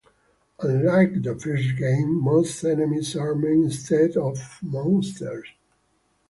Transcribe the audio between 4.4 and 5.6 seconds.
monsters.